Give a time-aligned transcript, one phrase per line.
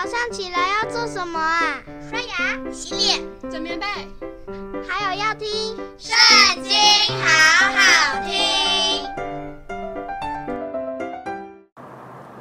[0.00, 1.82] 早上起来要做什么啊？
[2.08, 3.84] 刷牙、洗脸、整棉被，
[4.88, 5.48] 还有要听
[5.98, 6.16] 《圣
[6.62, 6.70] 经》，
[7.20, 7.26] 好
[7.74, 9.04] 好听。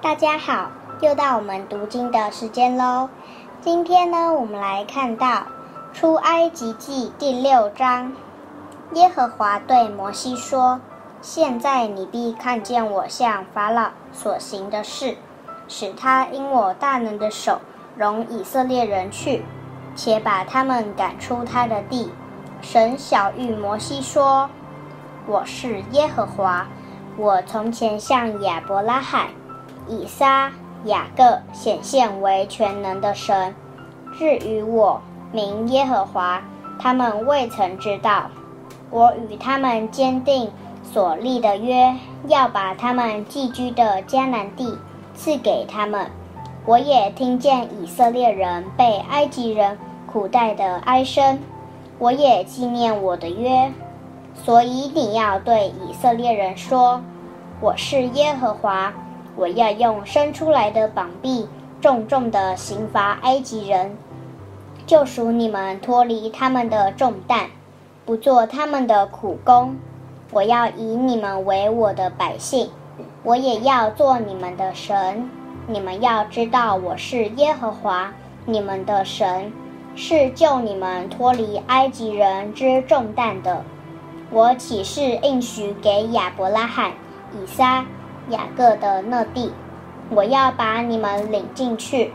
[0.04, 0.70] 大家好，
[1.02, 3.10] 又到我们读经的时间喽。
[3.60, 5.28] 今天呢，我们来看到
[5.94, 8.16] 《出埃及记》第六章。
[8.94, 10.80] 耶和华对摩西说
[11.24, 15.18] ：“现在你必看见我向法老所行的事。”
[15.68, 17.60] 使他因我大能的手
[17.96, 19.44] 容以色列人去，
[19.96, 22.12] 且把他们赶出他的地。
[22.62, 24.50] 神晓諭摩西说
[25.28, 26.68] ：“我是耶和华，
[27.18, 29.28] 我从前向亚伯拉罕、
[29.88, 30.52] 以撒、
[30.86, 33.54] 雅各显现为全能的神。
[34.18, 36.42] 至于我名耶和华，
[36.80, 38.30] 他们未曾知道。
[38.90, 40.50] 我与他们坚定
[40.84, 41.96] 所立的约，
[42.28, 44.78] 要把他们寄居的迦南地。”
[45.18, 46.06] 赐给他们，
[46.64, 51.40] 我也听见以色列人被埃及人苦待的哀声，
[51.98, 53.72] 我也纪念我的约，
[54.36, 57.02] 所以你要对以色列人说
[57.60, 58.94] ：“我是耶和华，
[59.36, 61.50] 我要用伸出来的膀臂
[61.82, 63.98] 重重地刑罚埃及人，
[64.86, 67.50] 救赎你们脱离他们的重担，
[68.06, 69.76] 不做他们的苦工。
[70.32, 72.70] 我要以你们为我的百姓。”
[73.24, 75.30] 我也要做你们的神，
[75.68, 78.14] 你们要知道我是耶和华，
[78.46, 79.52] 你们的神，
[79.96, 83.64] 是救你们脱离埃及人之重担的。
[84.30, 86.92] 我起誓应许给亚伯拉罕、
[87.34, 87.86] 以撒、
[88.30, 89.52] 雅各的那地，
[90.10, 92.14] 我要把你们领进去，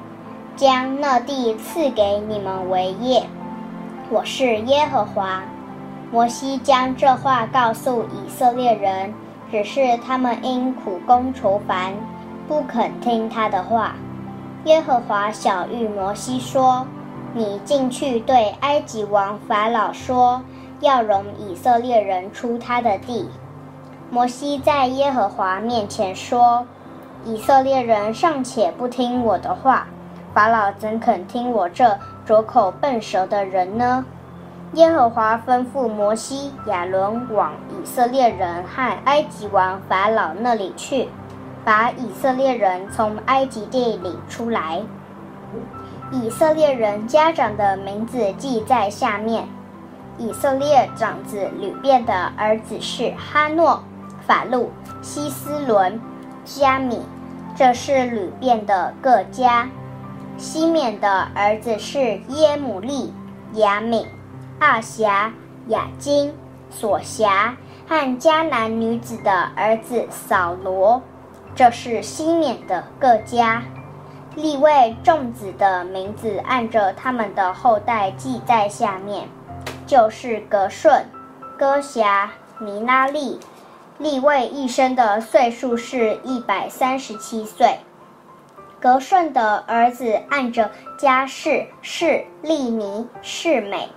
[0.56, 3.24] 将那地赐给你们为业。
[4.08, 5.42] 我是耶和华。
[6.10, 9.12] 摩西将这话告诉以色列人。
[9.52, 11.92] 只是他们因苦工愁烦，
[12.48, 13.94] 不肯听他的话。
[14.64, 16.86] 耶和华晓諭摩西说
[17.36, 20.40] ：“你进去对埃及王法老说，
[20.80, 23.28] 要容以色列人出他的地。”
[24.10, 26.66] 摩西在耶和华面前说
[27.26, 29.86] ：“以色列人尚且不听我的话，
[30.32, 34.02] 法老怎肯听我这拙口笨舌的人呢？”
[34.74, 41.10] 耶和华吩咐摩西、亚伦往以色列人和埃及王法老那里去，
[41.62, 44.80] 把以色列人从埃及地领出来。
[46.10, 49.46] 以色列人家长的名字记在下面：
[50.16, 53.84] 以色列长子吕便的儿子是哈诺、
[54.26, 54.70] 法路、
[55.02, 56.00] 希斯伦、
[56.46, 57.02] 加米，
[57.54, 59.68] 这是吕便的各家；
[60.38, 63.12] 西缅的儿子是耶母利、
[63.52, 64.06] 亚敏。
[64.62, 65.32] 亚辖、
[65.66, 66.32] 亚金、
[66.72, 67.56] 琐辖
[67.88, 71.02] 和迦南女子的儿子扫罗，
[71.52, 73.64] 这是西缅的各家。
[74.36, 79.28] 立位众子的名字按着他们的后代记在下面，
[79.84, 81.06] 就是格顺、
[81.58, 82.30] 哥辖、
[82.60, 83.40] 米拉利。
[83.98, 87.80] 立位一生的岁数是一百三十七岁。
[88.78, 93.88] 格顺的儿子按着家世是利尼、示每。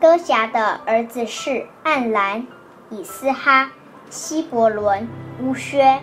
[0.00, 2.46] 歌辖的儿子是暗兰、
[2.88, 3.72] 以斯哈、
[4.08, 5.08] 希伯伦、
[5.42, 5.98] 乌薛。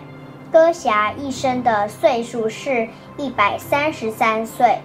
[0.52, 2.86] 歌辖一生的岁数是
[3.16, 4.80] 一百三十三岁。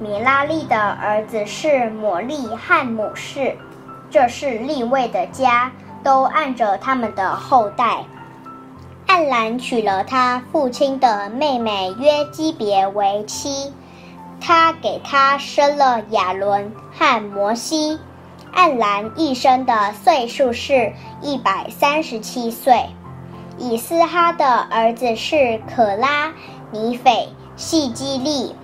[0.00, 3.54] 米拉利的儿子是摩利汉姆士，
[4.10, 5.70] 这是利位的家，
[6.02, 8.02] 都按着他们的后代。
[9.06, 13.74] 暗兰娶了他父亲的妹妹约基别为妻，
[14.40, 17.98] 他给他生了亚伦和摩西。
[18.52, 20.92] 暗兰一生的岁数是
[21.22, 22.86] 一百三十七岁。
[23.58, 26.32] 以斯哈的儿子是可拉、
[26.70, 28.54] 尼斐、细基利。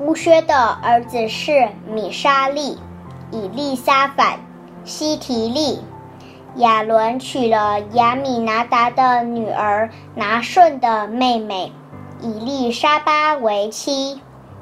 [0.00, 2.78] 乌薛的儿子是米沙利、
[3.30, 4.40] 以利沙反、
[4.84, 5.80] 西提利。
[6.56, 11.72] 亚伦娶了亚米拿达的女儿拿顺的妹妹
[12.20, 14.20] 以利沙巴为妻，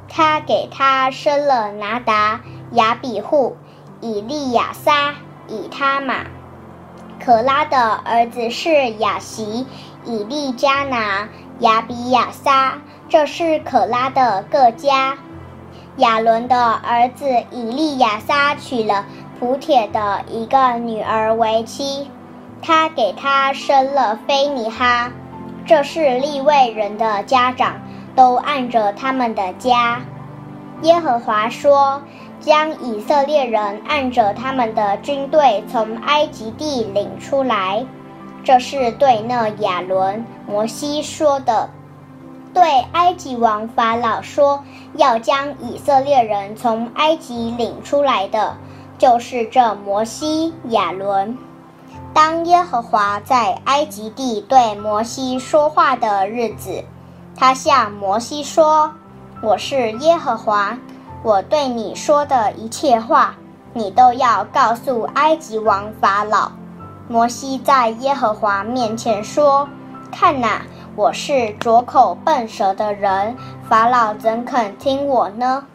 [0.08, 2.40] 他给她生了拿达、
[2.72, 3.56] 亚比户。
[4.02, 5.14] 以利亚撒、
[5.46, 6.26] 以他玛，
[7.24, 9.64] 可拉的儿子是亚席、
[10.04, 11.28] 以利加拿、
[11.60, 12.78] 亚比亚撒，
[13.08, 15.16] 这是可拉的各家。
[15.98, 19.06] 亚伦的儿子以利亚撒娶了
[19.38, 22.10] 普铁的一个女儿为妻，
[22.60, 25.12] 他给她生了非尼哈，
[25.64, 27.80] 这是利未人的家长，
[28.16, 30.00] 都按着他们的家。
[30.82, 32.02] 耶和华说。
[32.44, 37.86] 将以色列人按着他们的军队从埃及地领出来，
[38.42, 41.70] 这是对那亚伦、摩西说的。
[42.52, 44.64] 对埃及王法老说，
[44.96, 48.56] 要将以色列人从埃及领出来的，
[48.98, 51.38] 就是这摩西、亚伦。
[52.12, 56.82] 当耶和华在埃及地对摩西说话的日子，
[57.36, 58.92] 他向摩西说
[59.42, 60.78] ：“我是耶和华，
[61.24, 63.34] 我对你说的一切话，
[63.74, 66.52] 你都要告诉埃及王法老。”
[67.08, 69.68] 摩西在耶和华面前说
[70.12, 70.62] ：“看哪，
[70.94, 73.36] 我是拙口笨舌的人，
[73.68, 75.66] 法老怎肯听我呢？”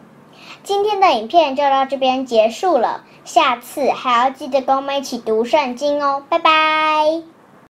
[0.63, 7.36] 今天的影片就到这边结束了，下次还要记得跟我们一起读圣经哦，拜拜。